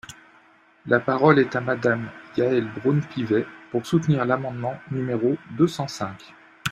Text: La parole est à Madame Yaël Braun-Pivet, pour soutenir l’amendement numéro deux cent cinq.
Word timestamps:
La 0.87 0.99
parole 0.99 1.37
est 1.37 1.55
à 1.55 1.61
Madame 1.61 2.09
Yaël 2.35 2.67
Braun-Pivet, 2.67 3.45
pour 3.69 3.85
soutenir 3.85 4.25
l’amendement 4.25 4.79
numéro 4.89 5.37
deux 5.51 5.67
cent 5.67 5.87
cinq. 5.87 6.33